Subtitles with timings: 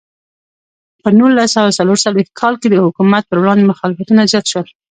[1.01, 4.67] په نولس سوه څلور څلوېښت کال کې د حکومت پر وړاندې مخالفتونه زیات شول.